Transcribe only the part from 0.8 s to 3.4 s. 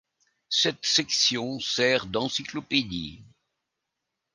section sert d'encyclopédie.